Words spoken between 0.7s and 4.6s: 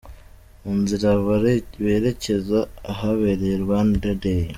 nzira berekeza ahabereye Rwanda Day.